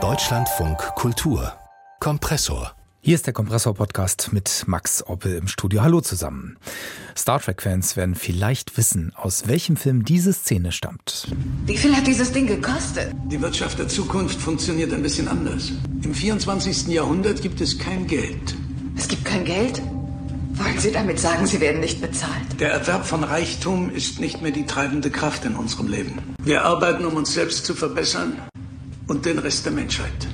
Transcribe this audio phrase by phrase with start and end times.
[0.00, 1.52] Deutschlandfunk Kultur
[1.98, 5.82] Kompressor hier ist der Kompressor-Podcast mit Max Oppel im Studio.
[5.82, 6.58] Hallo zusammen.
[7.16, 11.26] Star Trek-Fans werden vielleicht wissen, aus welchem Film diese Szene stammt.
[11.66, 13.14] Wie viel hat dieses Ding gekostet?
[13.26, 15.72] Die Wirtschaft der Zukunft funktioniert ein bisschen anders.
[16.02, 16.88] Im 24.
[16.88, 18.54] Jahrhundert gibt es kein Geld.
[18.96, 19.80] Es gibt kein Geld?
[20.58, 22.60] Wollen Sie damit sagen, Sie werden nicht bezahlt?
[22.60, 26.18] Der Erwerb von Reichtum ist nicht mehr die treibende Kraft in unserem Leben.
[26.42, 28.36] Wir arbeiten, um uns selbst zu verbessern
[29.06, 30.26] und den Rest der Menschheit.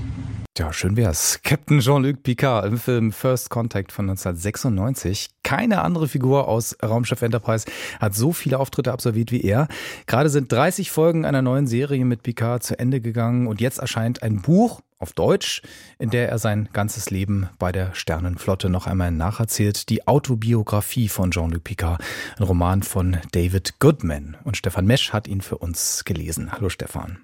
[0.57, 1.41] Ja, schön wär's.
[1.43, 5.31] Captain Jean-Luc Picard im Film First Contact von 1996.
[5.43, 7.67] Keine andere Figur aus Raumschiff Enterprise
[8.01, 9.67] hat so viele Auftritte absolviert wie er.
[10.07, 14.23] Gerade sind 30 Folgen einer neuen Serie mit Picard zu Ende gegangen und jetzt erscheint
[14.23, 15.63] ein Buch auf Deutsch,
[15.99, 19.89] in der er sein ganzes Leben bei der Sternenflotte noch einmal nacherzählt.
[19.91, 22.03] Die Autobiografie von Jean-Luc Picard,
[22.39, 24.37] ein Roman von David Goodman.
[24.45, 26.53] Und Stefan Mesch hat ihn für uns gelesen.
[26.53, 27.19] Hallo Stefan.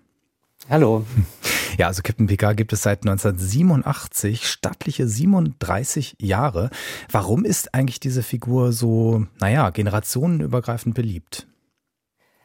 [0.68, 1.06] Hallo.
[1.78, 6.68] Ja, also Captain Picard gibt es seit 1987, stattliche 37 Jahre.
[7.10, 11.46] Warum ist eigentlich diese Figur so, naja, generationenübergreifend beliebt?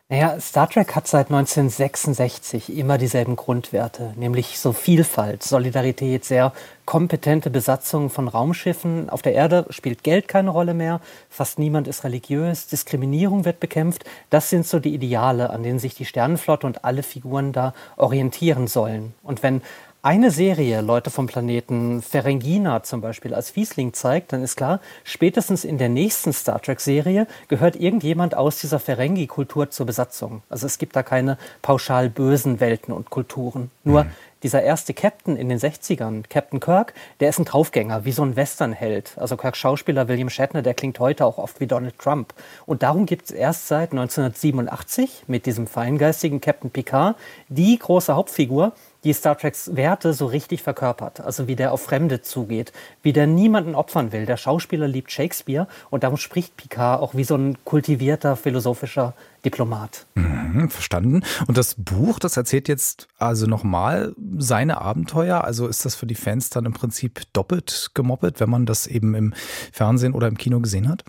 [0.07, 6.53] Naja, Star Trek hat seit 1966 immer dieselben Grundwerte, nämlich so Vielfalt, Solidarität, sehr
[6.85, 9.09] kompetente Besatzung von Raumschiffen.
[9.09, 14.05] Auf der Erde spielt Geld keine Rolle mehr, fast niemand ist religiös, Diskriminierung wird bekämpft.
[14.29, 18.67] Das sind so die Ideale, an denen sich die Sternenflotte und alle Figuren da orientieren
[18.67, 19.15] sollen.
[19.23, 19.63] Und wenn
[20.05, 25.65] eine Serie Leute vom Planeten Ferengina zum Beispiel als Fiesling zeigt, dann ist klar, spätestens
[25.65, 30.43] in der nächsten Star Trek-Serie gehört irgendjemand aus dieser Ferengi-Kultur zur Besatzung.
[30.47, 33.71] Also es gibt da keine pauschal bösen Welten und Kulturen.
[33.83, 34.11] Nur mhm.
[34.43, 38.35] dieser erste Captain in den 60ern, Captain Kirk, der ist ein Draufgänger, wie so ein
[38.35, 39.13] Westernheld.
[39.15, 42.35] Also Kirks Schauspieler William Shatner, der klingt heute auch oft wie Donald Trump.
[42.67, 47.15] Und darum gibt es erst seit 1987 mit diesem feingeistigen Captain Picard
[47.49, 48.73] die große Hauptfigur,
[49.05, 51.21] die Star Treks Werte so richtig verkörpert.
[51.21, 54.25] Also wie der auf Fremde zugeht, wie der niemanden opfern will.
[54.25, 59.13] Der Schauspieler liebt Shakespeare und darum spricht Picard auch wie so ein kultivierter philosophischer
[59.45, 60.07] Diplomat.
[60.15, 61.23] Mhm, verstanden.
[61.47, 65.43] Und das Buch, das erzählt jetzt also nochmal seine Abenteuer.
[65.43, 69.13] Also ist das für die Fans dann im Prinzip doppelt gemoppelt, wenn man das eben
[69.13, 69.33] im
[69.71, 71.03] Fernsehen oder im Kino gesehen hat?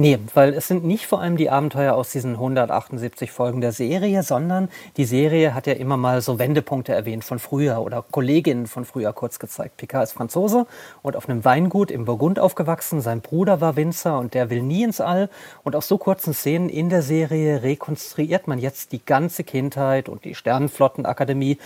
[0.00, 4.22] Nee, weil es sind nicht vor allem die Abenteuer aus diesen 178 Folgen der Serie,
[4.22, 8.84] sondern die Serie hat ja immer mal so Wendepunkte erwähnt von früher oder Kolleginnen von
[8.84, 9.76] früher kurz gezeigt.
[9.76, 10.68] Picard ist Franzose
[11.02, 13.00] und auf einem Weingut im Burgund aufgewachsen.
[13.00, 15.30] Sein Bruder war Winzer und der will nie ins All.
[15.64, 20.24] Und aus so kurzen Szenen in der Serie rekonstruiert man jetzt die ganze Kindheit und
[20.24, 21.58] die Sternenflottenakademie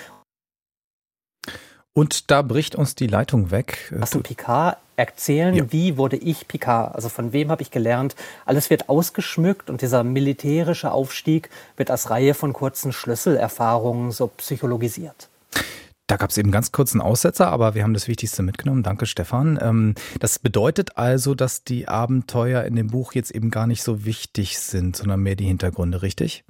[1.95, 3.93] und da bricht uns die Leitung weg.
[4.01, 5.73] Hast du Picard erzählen, ja.
[5.73, 6.95] wie wurde ich Picard?
[6.95, 8.15] Also von wem habe ich gelernt?
[8.47, 15.29] Alles wird ausgeschmückt und dieser militärische Aufstieg wird als Reihe von kurzen Schlüsselerfahrungen so psychologisiert.
[16.07, 18.83] Da gab es eben ganz kurzen Aussetzer, aber wir haben das Wichtigste mitgenommen.
[18.83, 19.59] Danke, Stefan.
[19.63, 24.05] Ähm, das bedeutet also, dass die Abenteuer in dem Buch jetzt eben gar nicht so
[24.05, 26.45] wichtig sind, sondern mehr die Hintergründe, richtig?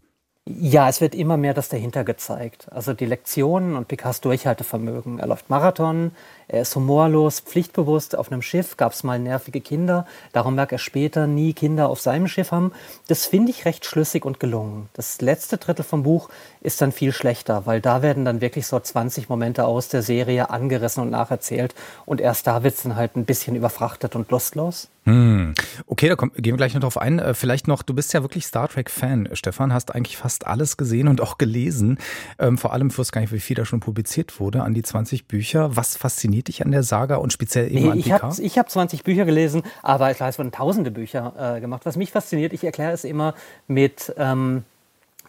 [0.49, 2.67] Ja, es wird immer mehr das dahinter gezeigt.
[2.73, 5.21] Also die Lektionen und Picards Durchhaltevermögen.
[5.21, 6.11] Er läuft Marathon,
[6.49, 8.17] er ist humorlos, pflichtbewusst.
[8.17, 10.07] Auf einem Schiff gab es mal nervige Kinder.
[10.33, 12.73] Darum mag er später nie Kinder auf seinem Schiff haben.
[13.09, 14.89] Das finde ich recht schlüssig und gelungen.
[14.93, 16.29] Das letzte Drittel vom Buch
[16.61, 20.51] ist dann viel schlechter, weil da werden dann wirklich so 20 Momente aus der Serie
[20.51, 21.75] angerissen und nacherzählt.
[22.07, 24.89] Und erst da wird es dann halt ein bisschen überfrachtet und lustlos.
[25.05, 25.55] Hm.
[25.87, 27.19] Okay, da kommen, gehen wir gleich noch drauf ein.
[27.19, 31.09] Äh, vielleicht noch, du bist ja wirklich Star Trek-Fan, Stefan, hast eigentlich fast alles gesehen
[31.09, 31.99] und auch gelesen.
[32.39, 34.83] Ähm, vor allem, ich wusste gar nicht, wie viel da schon publiziert wurde, an die
[34.83, 35.75] 20 Bücher.
[35.77, 38.71] Was fasziniert dich an der Saga und speziell eben nee, an ich habe ich hab
[38.71, 41.85] 20 Bücher gelesen, aber klar, es wurden tausende Bücher äh, gemacht.
[41.85, 43.35] Was mich fasziniert, ich erkläre es immer
[43.69, 44.65] mit, ähm,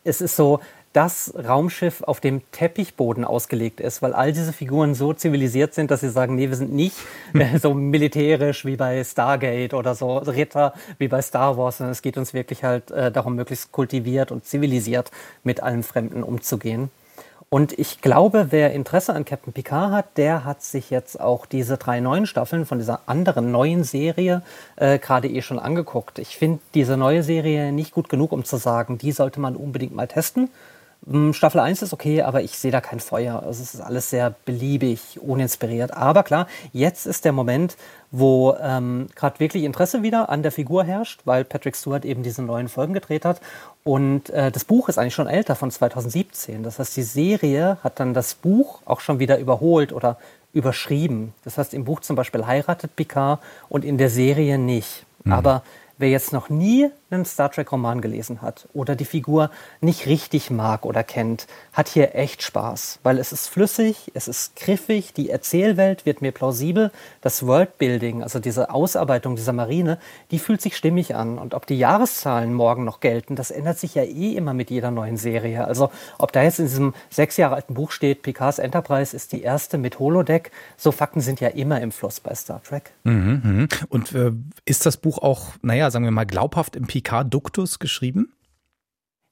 [0.06, 0.62] es ist so,
[0.94, 6.02] das Raumschiff auf dem Teppichboden ausgelegt ist, weil all diese Figuren so zivilisiert sind, dass
[6.02, 6.96] sie sagen, nee, wir sind nicht
[7.34, 12.03] äh, so militärisch wie bei Stargate oder so Ritter wie bei Star Wars, sondern es
[12.03, 15.12] geht uns wirklich halt äh, darum, möglichst kultiviert und zivilisiert
[15.44, 16.92] mit allen Fremden umzugehen.
[17.53, 21.77] Und ich glaube, wer Interesse an Captain Picard hat, der hat sich jetzt auch diese
[21.77, 24.42] drei neuen Staffeln von dieser anderen neuen Serie
[24.75, 26.18] äh, gerade eh schon angeguckt.
[26.18, 29.94] Ich finde diese neue Serie nicht gut genug, um zu sagen, die sollte man unbedingt
[29.94, 30.50] mal testen.
[31.09, 33.44] Hm, Staffel 1 ist okay, aber ich sehe da kein Feuer.
[33.44, 35.94] Also es ist alles sehr beliebig, uninspiriert.
[35.94, 37.75] Aber klar, jetzt ist der Moment,
[38.11, 42.41] wo ähm, gerade wirklich Interesse wieder an der Figur herrscht, weil Patrick Stewart eben diese
[42.41, 43.41] neuen Folgen gedreht hat.
[43.83, 46.63] Und äh, das Buch ist eigentlich schon älter, von 2017.
[46.63, 50.17] Das heißt, die Serie hat dann das Buch auch schon wieder überholt oder
[50.53, 51.33] überschrieben.
[51.44, 55.05] Das heißt, im Buch zum Beispiel heiratet Picard und in der Serie nicht.
[55.25, 55.33] Mhm.
[55.33, 55.63] Aber
[55.97, 59.50] wer jetzt noch nie einen Star Trek-Roman gelesen hat oder die Figur
[59.81, 64.56] nicht richtig mag oder kennt, hat hier echt Spaß, weil es ist flüssig, es ist
[64.56, 69.98] griffig, die Erzählwelt wird mir plausibel, das Worldbuilding, also diese Ausarbeitung dieser Marine,
[70.31, 71.38] die fühlt sich stimmig an.
[71.38, 74.92] Und ob die Jahreszahlen morgen noch gelten, das ändert sich ja eh immer mit jeder
[74.92, 75.65] neuen Serie.
[75.65, 79.42] Also ob da jetzt in diesem sechs Jahre alten Buch steht, Picards Enterprise ist die
[79.42, 82.92] erste mit Holodeck, so Fakten sind ja immer im Fluss bei Star Trek.
[83.04, 83.68] Mhm, mhm.
[83.89, 84.31] Und äh,
[84.65, 88.33] ist das Buch auch, naja, sagen wir mal, glaubhaft im Picard-Duktus geschrieben?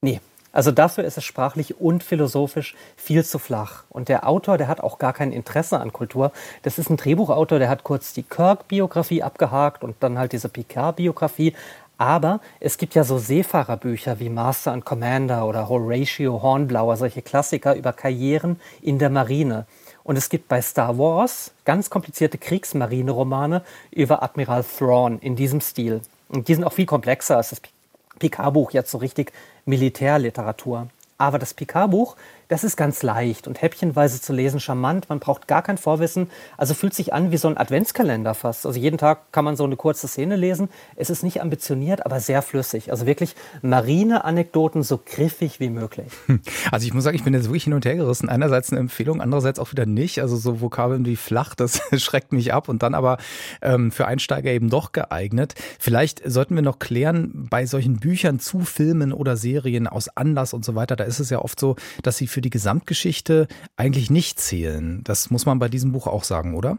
[0.02, 0.20] Nee,
[0.52, 3.84] also dafür ist es sprachlich und philosophisch viel zu flach.
[3.88, 6.32] Und der Autor, der hat auch gar kein Interesse an Kultur.
[6.62, 11.54] Das ist ein Drehbuchautor, der hat kurz die Kirk-Biografie abgehakt und dann halt diese Picard-Biografie.
[11.96, 17.74] Aber es gibt ja so Seefahrerbücher wie Master and Commander oder Horatio Hornblower, solche Klassiker
[17.74, 19.66] über Karrieren in der Marine.
[20.04, 26.02] Und es gibt bei Star Wars ganz komplizierte Kriegsmarine-Romane über Admiral Thrawn in diesem Stil.
[26.32, 27.60] Und die sind auch viel komplexer als das
[28.18, 29.32] Picard-Buch, jetzt so richtig
[29.66, 30.88] Militärliteratur.
[31.18, 32.16] Aber das Picard-Buch,
[32.48, 35.08] das ist ganz leicht und häppchenweise zu lesen charmant.
[35.08, 36.30] Man braucht gar kein Vorwissen.
[36.56, 38.66] Also fühlt sich an wie so ein Adventskalender fast.
[38.66, 40.68] Also jeden Tag kann man so eine kurze Szene lesen.
[40.96, 42.90] Es ist nicht ambitioniert, aber sehr flüssig.
[42.90, 46.06] Also wirklich Marine-Anekdoten so griffig wie möglich.
[46.70, 48.28] Also ich muss sagen, ich bin jetzt wirklich hin und her gerissen.
[48.28, 50.20] Einerseits eine Empfehlung, andererseits auch wieder nicht.
[50.20, 53.18] Also so Vokabeln wie flach, das schreckt mich ab und dann aber
[53.60, 55.54] ähm, für Einsteiger eben doch geeignet.
[55.78, 60.64] Vielleicht sollten wir noch klären, bei solchen Büchern zu Filmen oder Serien aus Anlass und
[60.64, 64.38] so weiter, da ist es ja oft so, dass sie für die Gesamtgeschichte eigentlich nicht
[64.38, 65.02] zählen.
[65.04, 66.78] Das muss man bei diesem Buch auch sagen, oder?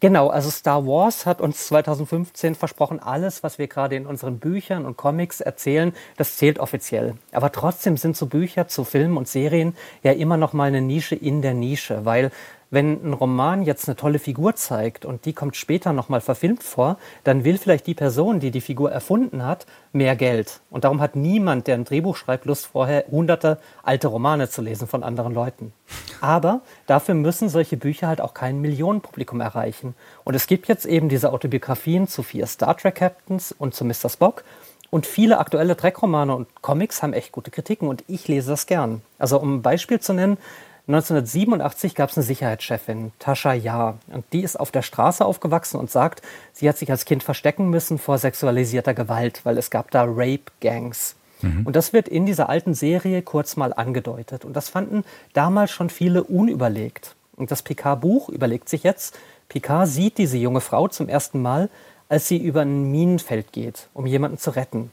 [0.00, 4.86] Genau, also Star Wars hat uns 2015 versprochen, alles, was wir gerade in unseren Büchern
[4.86, 7.14] und Comics erzählen, das zählt offiziell.
[7.30, 11.14] Aber trotzdem sind so Bücher zu Filmen und Serien ja immer noch mal eine Nische
[11.14, 12.32] in der Nische, weil
[12.70, 16.98] wenn ein Roman jetzt eine tolle Figur zeigt und die kommt später nochmal verfilmt vor,
[17.22, 20.60] dann will vielleicht die Person, die die Figur erfunden hat, mehr Geld.
[20.70, 24.88] Und darum hat niemand, der ein Drehbuch schreibt, Lust vorher hunderte alte Romane zu lesen
[24.88, 25.72] von anderen Leuten.
[26.20, 29.94] Aber dafür müssen solche Bücher halt auch kein Millionenpublikum erreichen.
[30.24, 34.08] Und es gibt jetzt eben diese Autobiografien zu vier Star Trek Captains und zu Mr.
[34.08, 34.44] Spock.
[34.90, 39.02] Und viele aktuelle Trek-Romane und Comics haben echt gute Kritiken und ich lese das gern.
[39.18, 40.38] Also um ein Beispiel zu nennen,
[40.86, 43.98] 1987 gab es eine Sicherheitschefin, Tascha Jahr.
[44.12, 46.20] Und die ist auf der Straße aufgewachsen und sagt,
[46.52, 51.16] sie hat sich als Kind verstecken müssen vor sexualisierter Gewalt, weil es gab da Rape-Gangs.
[51.40, 51.66] Mhm.
[51.66, 54.44] Und das wird in dieser alten Serie kurz mal angedeutet.
[54.44, 57.14] Und das fanden damals schon viele unüberlegt.
[57.36, 61.70] Und das Picard-Buch überlegt sich jetzt, Picard sieht diese junge Frau zum ersten Mal,
[62.10, 64.90] als sie über ein Minenfeld geht, um jemanden zu retten.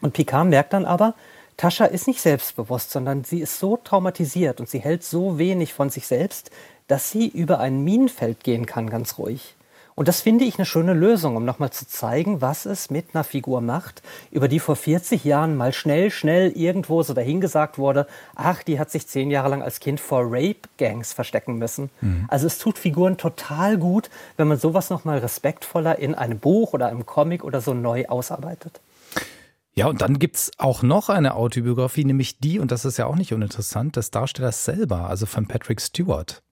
[0.00, 1.14] Und Picard merkt dann aber,
[1.60, 5.90] Tascha ist nicht selbstbewusst, sondern sie ist so traumatisiert und sie hält so wenig von
[5.90, 6.50] sich selbst,
[6.86, 9.56] dass sie über ein Minenfeld gehen kann, ganz ruhig.
[9.94, 13.24] Und das finde ich eine schöne Lösung, um nochmal zu zeigen, was es mit einer
[13.24, 18.62] Figur macht, über die vor 40 Jahren mal schnell, schnell irgendwo so dahingesagt wurde, ach,
[18.62, 21.90] die hat sich zehn Jahre lang als Kind vor Rape-Gangs verstecken müssen.
[22.00, 22.24] Mhm.
[22.28, 24.08] Also es tut Figuren total gut,
[24.38, 28.80] wenn man sowas nochmal respektvoller in einem Buch oder einem Comic oder so neu ausarbeitet.
[29.74, 33.16] Ja, und dann gibt's auch noch eine Autobiografie, nämlich die, und das ist ja auch
[33.16, 36.42] nicht uninteressant, des Darstellers selber, also von Patrick Stewart.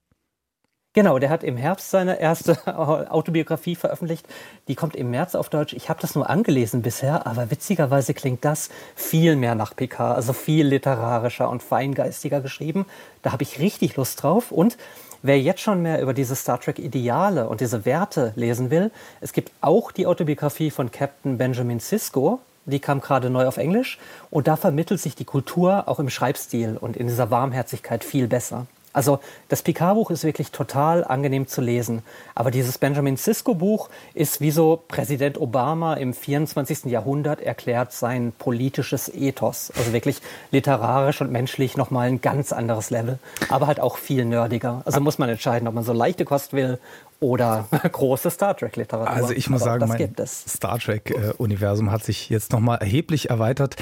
[0.95, 4.27] Genau, der hat im Herbst seine erste Autobiografie veröffentlicht.
[4.69, 5.75] Die kommt im März auf Deutsch.
[5.75, 10.33] Ich habe das nur angelesen bisher, aber witzigerweise klingt das viel mehr nach PK, also
[10.33, 12.87] viel literarischer und feingeistiger geschrieben.
[13.23, 14.51] Da habe ich richtig Lust drauf.
[14.51, 14.79] Und
[15.23, 19.33] wer jetzt schon mehr über diese Star Trek Ideale und diese Werte lesen will, es
[19.33, 23.99] gibt auch die Autobiografie von Captain Benjamin Sisko, die kam gerade neu auf Englisch
[24.31, 28.67] und da vermittelt sich die Kultur auch im Schreibstil und in dieser Warmherzigkeit viel besser.
[28.93, 32.03] Also das Picard-Buch ist wirklich total angenehm zu lesen.
[32.35, 36.87] Aber dieses Benjamin Sisko-Buch ist wie so Präsident Obama im 24.
[36.87, 39.73] Jahrhundert erklärt sein politisches Ethos.
[39.77, 43.19] Also wirklich literarisch und menschlich nochmal ein ganz anderes Level.
[43.49, 44.83] Aber halt auch viel nerdiger.
[44.85, 46.79] Also muss man entscheiden, ob man so leichte Kost will
[47.21, 49.11] oder große Star Trek-Literatur.
[49.11, 53.77] Also ich muss Aber sagen, mein Star Trek-Universum hat sich jetzt nochmal erheblich erweitert.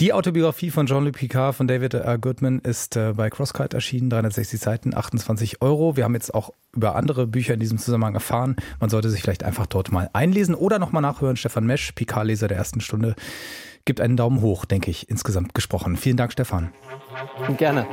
[0.00, 2.18] Die Autobiografie von Jean-Luc Picard von David R.
[2.18, 5.96] Goodman ist äh, bei Crosskite erschienen, 360 Seiten, 28 Euro.
[5.96, 8.54] Wir haben jetzt auch über andere Bücher in diesem Zusammenhang erfahren.
[8.78, 11.34] Man sollte sich vielleicht einfach dort mal einlesen oder nochmal nachhören.
[11.34, 13.16] Stefan Mesch, Picard-Leser der ersten Stunde,
[13.86, 15.96] gibt einen Daumen hoch, denke ich, insgesamt gesprochen.
[15.96, 16.72] Vielen Dank, Stefan.
[17.56, 17.84] Gerne.